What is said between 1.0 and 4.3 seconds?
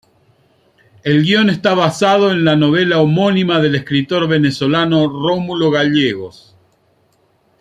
El guion está basado en la novela homónima del escritor